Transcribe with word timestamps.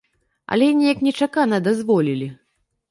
Але 0.55 0.69
неяк 0.79 1.05
нечакана 1.09 1.57
дазволілі. 1.71 2.27